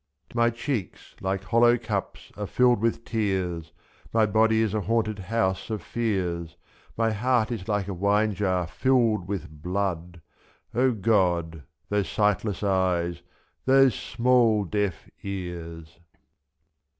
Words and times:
My 0.33 0.49
cheeks 0.49 1.13
like 1.21 1.43
hollow 1.43 1.77
cups 1.77 2.31
are 2.35 2.47
filled 2.47 2.81
with 2.81 3.05
tears. 3.05 3.71
My 4.11 4.25
body 4.25 4.63
is 4.63 4.73
a 4.73 4.81
haunted 4.81 5.19
house 5.19 5.69
of 5.69 5.83
fears, 5.83 6.53
i'^f. 6.93 6.97
My 6.97 7.11
heart 7.11 7.51
is 7.51 7.67
like 7.67 7.87
a 7.87 7.93
wine 7.93 8.33
jar 8.33 8.65
filled 8.65 9.27
with 9.27 9.61
blood— 9.61 10.19
O 10.73 10.91
God 10.91 11.57
I 11.57 11.61
those 11.89 12.09
sightless 12.09 12.63
eyes, 12.63 13.21
those 13.65 13.93
small 13.93 14.63
deaf 14.65 15.07
ears. 15.21 15.99